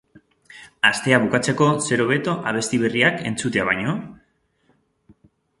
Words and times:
Astea 0.89 1.19
bukatzeko 1.25 1.67
zer 1.89 2.03
hobeto 2.05 2.35
abesti 2.53 2.81
berriak 2.87 3.23
entzutea 3.33 3.69
baino? 3.71 3.97